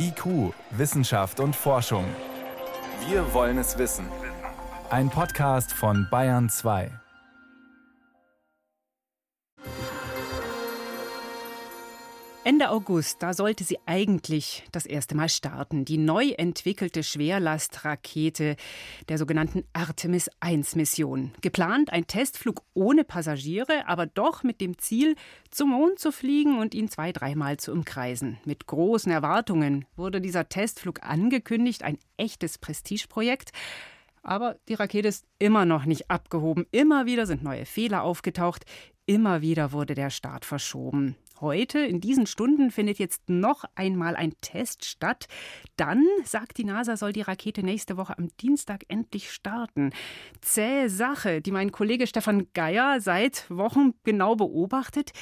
[0.00, 2.04] IQ, Wissenschaft und Forschung.
[3.08, 4.06] Wir wollen es wissen.
[4.90, 6.90] Ein Podcast von Bayern 2.
[12.44, 15.84] Ende August, da sollte sie eigentlich das erste Mal starten.
[15.84, 18.56] Die neu entwickelte Schwerlastrakete
[19.08, 21.32] der sogenannten Artemis 1 Mission.
[21.42, 25.16] Geplant ein Testflug ohne Passagiere, aber doch mit dem Ziel,
[25.50, 28.38] zum Mond zu fliegen und ihn zwei, dreimal zu umkreisen.
[28.44, 33.50] Mit großen Erwartungen wurde dieser Testflug angekündigt, ein echtes Prestigeprojekt.
[34.22, 36.66] Aber die Rakete ist immer noch nicht abgehoben.
[36.70, 38.64] Immer wieder sind neue Fehler aufgetaucht.
[39.06, 41.16] Immer wieder wurde der Start verschoben.
[41.40, 45.26] Heute, in diesen Stunden, findet jetzt noch einmal ein Test statt.
[45.76, 49.90] Dann, sagt die NASA, soll die Rakete nächste Woche am Dienstag endlich starten.
[50.40, 55.12] Zähe Sache, die mein Kollege Stefan Geier seit Wochen genau beobachtet.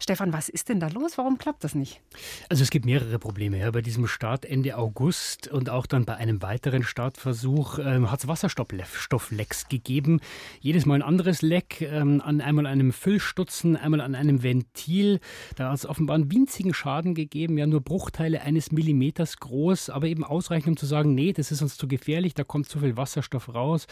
[0.00, 1.16] Stefan, was ist denn da los?
[1.16, 2.02] Warum klappt das nicht?
[2.48, 3.58] Also es gibt mehrere Probleme.
[3.58, 3.70] Ja.
[3.70, 8.28] Bei diesem Start Ende August und auch dann bei einem weiteren Startversuch ähm, hat es
[8.28, 10.20] Wasserstofflecks gegeben.
[10.60, 15.20] Jedes Mal ein anderes Leck, ähm, an einmal einem Füllstutzen, einmal an einem Ventil.
[15.56, 20.06] Da hat es offenbar einen winzigen Schaden gegeben, ja nur Bruchteile eines Millimeters groß, aber
[20.06, 22.96] eben ausreichend, um zu sagen, nee, das ist uns zu gefährlich, da kommt zu viel
[22.96, 23.86] Wasserstoff raus.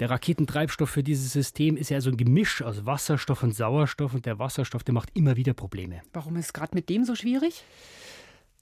[0.00, 4.26] Der Raketentreibstoff für dieses System ist ja so ein Gemisch aus Wasserstoff und Sauerstoff und
[4.26, 6.02] der Wasserstoff, der macht immer wieder Probleme.
[6.12, 7.64] Warum ist es gerade mit dem so schwierig?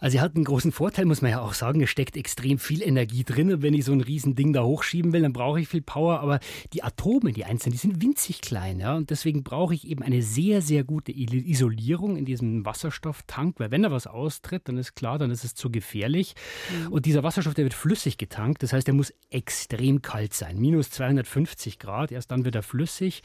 [0.00, 1.82] Also sie hat einen großen Vorteil, muss man ja auch sagen.
[1.82, 3.52] Es steckt extrem viel Energie drin.
[3.52, 6.20] Und wenn ich so ein Riesending da hochschieben will, dann brauche ich viel Power.
[6.20, 6.40] Aber
[6.72, 8.80] die Atome, die einzelnen, die sind winzig klein.
[8.80, 8.96] Ja?
[8.96, 13.58] Und deswegen brauche ich eben eine sehr, sehr gute Isolierung in diesem Wasserstofftank.
[13.58, 16.34] Weil wenn da was austritt, dann ist klar, dann ist es zu gefährlich.
[16.70, 16.92] Mhm.
[16.92, 18.62] Und dieser Wasserstoff, der wird flüssig getankt.
[18.62, 20.58] Das heißt, der muss extrem kalt sein.
[20.58, 22.12] Minus 250 Grad.
[22.12, 23.22] Erst dann wird er flüssig.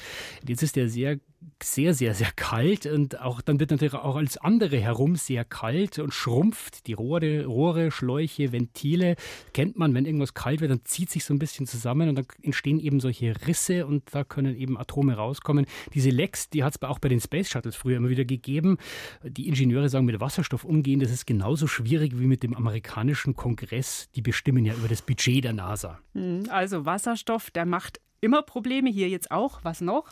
[0.47, 1.19] Jetzt ist der sehr
[1.61, 5.99] sehr, sehr, sehr kalt und auch dann wird natürlich auch alles andere herum sehr kalt
[5.99, 6.87] und schrumpft.
[6.87, 9.15] Die Rohre, Rohre, Schläuche, Ventile
[9.53, 12.25] kennt man, wenn irgendwas kalt wird, dann zieht sich so ein bisschen zusammen und dann
[12.41, 15.65] entstehen eben solche Risse und da können eben Atome rauskommen.
[15.93, 18.77] Diese Lecks, die hat es auch bei den Space Shuttles früher immer wieder gegeben.
[19.23, 24.09] Die Ingenieure sagen, mit Wasserstoff umgehen, das ist genauso schwierig wie mit dem amerikanischen Kongress.
[24.15, 25.99] Die bestimmen ja über das Budget der NASA.
[26.13, 29.59] Hm, also Wasserstoff, der macht immer Probleme, hier jetzt auch.
[29.63, 30.05] Was noch?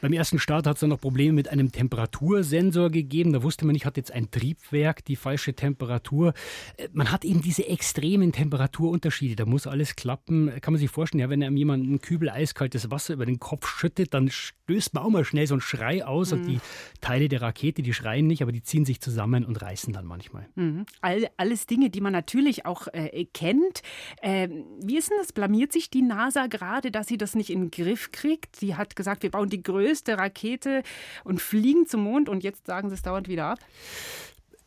[0.00, 3.32] Beim ersten Start hat es dann noch Probleme mit einem Temperatursensor gegeben.
[3.32, 6.32] Da wusste man nicht, hat jetzt ein Triebwerk die falsche Temperatur.
[6.76, 9.36] Äh, man hat eben diese extremen Temperaturunterschiede.
[9.36, 10.50] Da muss alles klappen.
[10.60, 13.68] Kann man sich vorstellen, ja, wenn einem jemand einen Kübel eiskaltes Wasser über den Kopf
[13.68, 16.32] schüttet, dann stößt man auch mal schnell so einen Schrei aus.
[16.32, 16.38] Mhm.
[16.38, 16.60] Und die
[17.00, 20.48] Teile der Rakete, die schreien nicht, aber die ziehen sich zusammen und reißen dann manchmal.
[20.54, 20.86] Mhm.
[21.02, 23.82] All, alles Dinge, die man natürlich auch äh, kennt.
[24.22, 24.48] Äh,
[24.82, 25.32] wie ist denn das?
[25.32, 28.56] Blamiert sich die NASA gerade, dass sie das nicht in den Griff kriegt.
[28.56, 30.82] Sie hat gesagt, wir bauen die größte Rakete
[31.24, 33.58] und fliegen zum Mond und jetzt sagen sie es dauernd wieder ab.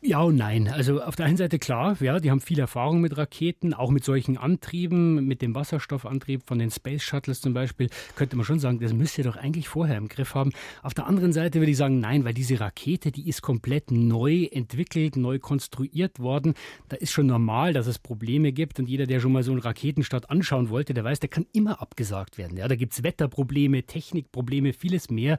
[0.06, 0.68] Ja und nein.
[0.68, 4.04] Also auf der einen Seite klar, ja, die haben viel Erfahrung mit Raketen, auch mit
[4.04, 8.80] solchen Antrieben, mit dem Wasserstoffantrieb von den Space Shuttles zum Beispiel, könnte man schon sagen,
[8.80, 10.52] das müsst ihr doch eigentlich vorher im Griff haben.
[10.82, 14.44] Auf der anderen Seite würde ich sagen, nein, weil diese Rakete, die ist komplett neu
[14.52, 16.52] entwickelt, neu konstruiert worden.
[16.90, 19.62] Da ist schon normal, dass es Probleme gibt und jeder, der schon mal so einen
[19.62, 22.58] Raketenstart anschauen wollte, der weiß, der kann immer abgesagt werden.
[22.58, 25.38] Ja, da gibt es Wetterprobleme, Technikprobleme, vieles mehr.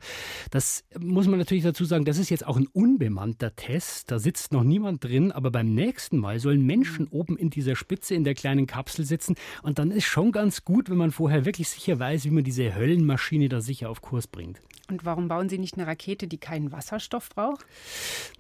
[0.50, 4.09] Das muss man natürlich dazu sagen, das ist jetzt auch ein unbemannter Test.
[4.09, 8.16] Da sitzt noch niemand drin, aber beim nächsten Mal sollen Menschen oben in dieser Spitze
[8.16, 11.67] in der kleinen Kapsel sitzen und dann ist schon ganz gut, wenn man vorher wirklich
[11.67, 14.61] sicher weiß, wie man diese Höllenmaschine da sicher auf Kurs bringt.
[14.90, 17.66] Und warum bauen Sie nicht eine Rakete, die keinen Wasserstoff braucht?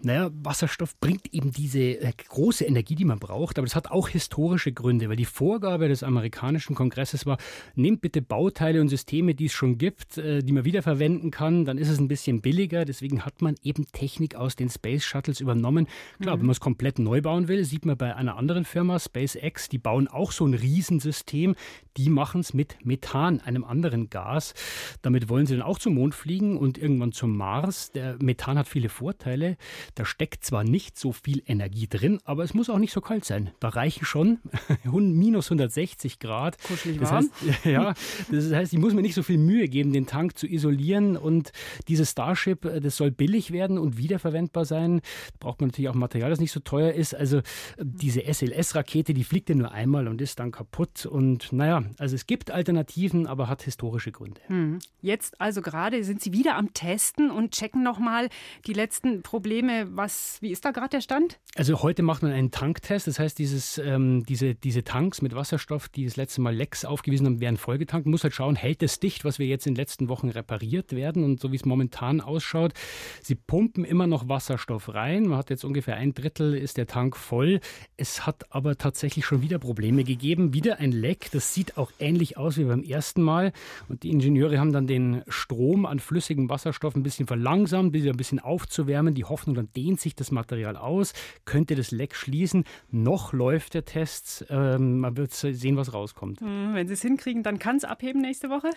[0.01, 4.09] Naja, Wasserstoff bringt eben diese äh, große Energie, die man braucht, aber das hat auch
[4.09, 7.37] historische Gründe, weil die Vorgabe des amerikanischen Kongresses war,
[7.75, 11.77] nehmt bitte Bauteile und Systeme, die es schon gibt, äh, die man wiederverwenden kann, dann
[11.77, 12.85] ist es ein bisschen billiger.
[12.85, 15.87] Deswegen hat man eben Technik aus den Space Shuttles übernommen.
[16.21, 16.41] Klar, mhm.
[16.41, 19.77] wenn man es komplett neu bauen will, sieht man bei einer anderen Firma, SpaceX, die
[19.77, 21.55] bauen auch so ein Riesensystem.
[21.97, 24.53] Die machen es mit Methan, einem anderen Gas.
[25.01, 27.91] Damit wollen sie dann auch zum Mond fliegen und irgendwann zum Mars.
[27.91, 29.57] Der Methan hat viele Vorteile.
[29.95, 33.25] Da steckt zwar nicht so viel Energie drin, aber es muss auch nicht so kalt
[33.25, 33.51] sein.
[33.59, 34.39] Da reichen schon
[34.83, 36.61] minus 160 Grad.
[36.61, 37.29] Kuschelig das warm.
[37.41, 37.93] Heißt, ja,
[38.31, 41.17] das heißt, ich muss mir nicht so viel Mühe geben, den Tank zu isolieren.
[41.17, 41.51] Und
[41.87, 44.99] dieses Starship, äh, das soll billig werden und wiederverwendbar sein.
[44.99, 47.15] Da braucht man natürlich auch Material, das nicht so teuer ist.
[47.15, 47.41] Also äh,
[47.79, 51.05] diese SLS-Rakete, die fliegt ja nur einmal und ist dann kaputt.
[51.05, 54.41] Und naja, also es gibt Alternativen, aber hat historische Gründe.
[54.47, 54.79] Hm.
[55.01, 58.29] Jetzt also gerade sind Sie wieder am Testen und checken nochmal
[58.65, 59.87] die letzten Probleme.
[59.95, 61.39] Was, wie ist da gerade der Stand?
[61.55, 63.07] Also heute macht man einen Tanktest.
[63.07, 67.25] Das heißt, dieses, ähm, diese, diese Tanks mit Wasserstoff, die das letzte Mal Lecks aufgewiesen
[67.25, 68.05] haben, werden vollgetankt.
[68.05, 70.93] Man muss halt schauen, hält es dicht, was wir jetzt in den letzten Wochen repariert
[70.93, 71.23] werden.
[71.23, 72.73] Und so wie es momentan ausschaut,
[73.21, 75.27] sie pumpen immer noch Wasserstoff rein.
[75.27, 77.59] Man hat jetzt ungefähr ein Drittel ist der Tank voll.
[77.97, 80.53] Es hat aber tatsächlich schon wieder Probleme gegeben.
[80.53, 81.29] Wieder ein Leck.
[81.31, 83.51] Das sieht auch ähnlich aus wie beim ersten Mal.
[83.89, 88.17] Und die Ingenieure haben dann den Strom an flüssigem Wasserstoff ein bisschen verlangsamt, bis ein
[88.17, 89.13] bisschen aufzuwärmen.
[89.13, 91.13] Die Hoffnung, dann dehnt sich das Material aus,
[91.45, 92.63] könnte das Leck schließen.
[92.91, 94.45] Noch läuft der Test.
[94.49, 96.41] Ähm, man wird sehen, was rauskommt.
[96.41, 98.69] Hm, wenn Sie es hinkriegen, dann kann es abheben nächste Woche?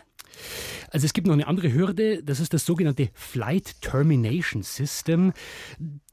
[0.91, 2.23] Also es gibt noch eine andere Hürde.
[2.23, 5.33] Das ist das sogenannte Flight Termination System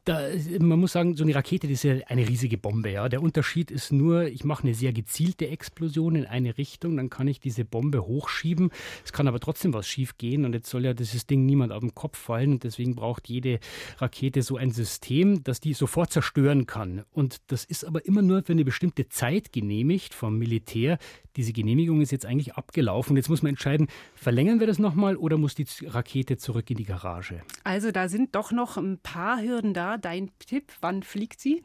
[0.06, 0.30] da,
[0.60, 2.92] man muss sagen, so eine Rakete das ist ja eine riesige Bombe.
[2.92, 3.10] Ja.
[3.10, 7.28] Der Unterschied ist nur, ich mache eine sehr gezielte Explosion in eine Richtung, dann kann
[7.28, 8.70] ich diese Bombe hochschieben.
[9.04, 11.82] Es kann aber trotzdem was schief gehen und jetzt soll ja dieses Ding niemand auf
[11.82, 13.60] den Kopf fallen und deswegen braucht jede
[13.98, 17.04] Rakete so ein System, das die sofort zerstören kann.
[17.12, 21.00] Und das ist aber immer nur für eine bestimmte Zeit genehmigt vom Militär.
[21.36, 23.16] Diese Genehmigung ist jetzt eigentlich abgelaufen.
[23.18, 26.86] Jetzt muss man entscheiden, verlängern wir das nochmal oder muss die Rakete zurück in die
[26.86, 27.42] Garage?
[27.64, 29.98] Also da sind doch noch ein paar Hürden da.
[29.98, 31.64] Dein Tipp, wann fliegt sie?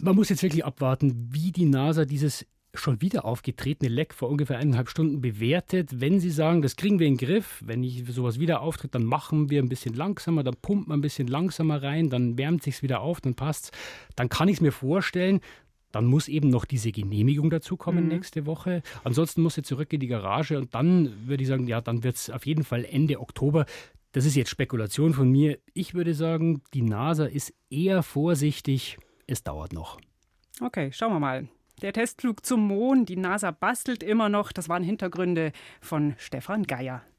[0.00, 4.58] Man muss jetzt wirklich abwarten, wie die NASA dieses schon wieder aufgetretene Leck vor ungefähr
[4.58, 6.00] eineinhalb Stunden bewertet.
[6.00, 9.04] Wenn Sie sagen, das kriegen wir in den Griff, wenn ich sowas wieder auftritt, dann
[9.04, 12.82] machen wir ein bisschen langsamer, dann pumpt man ein bisschen langsamer rein, dann wärmt sich
[12.82, 13.72] wieder auf, dann passt
[14.16, 15.40] Dann kann ich es mir vorstellen,
[15.92, 18.08] dann muss eben noch diese Genehmigung dazu kommen mhm.
[18.10, 18.82] nächste Woche.
[19.04, 22.16] Ansonsten muss sie zurück in die Garage und dann würde ich sagen, ja, dann wird
[22.16, 23.66] es auf jeden Fall Ende Oktober.
[24.12, 25.58] Das ist jetzt Spekulation von mir.
[25.74, 28.98] Ich würde sagen, die NASA ist eher vorsichtig.
[29.26, 30.00] Es dauert noch.
[30.60, 31.48] Okay, schauen wir mal.
[31.82, 34.50] Der Testflug zum Mond, die NASA bastelt immer noch.
[34.50, 37.02] Das waren Hintergründe von Stefan Geier.